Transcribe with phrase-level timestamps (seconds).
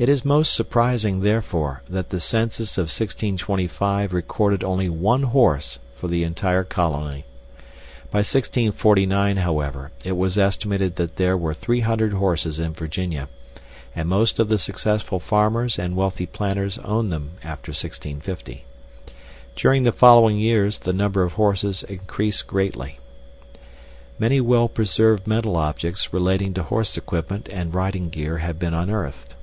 [0.00, 6.06] It is most surprising, therefore, that the census of 1625 recorded only 1 horse for
[6.06, 7.24] the entire colony!
[8.12, 13.28] By 1649, however, it was estimated that there were 300 horses in Virginia,
[13.92, 18.64] and most of the successful farmers and wealthy planters owned them after 1650.
[19.56, 23.00] During the following years, the number of horses increased greatly.
[24.16, 29.34] Many well preserved metal objects relating to horse equipment and riding gear have been unearthed.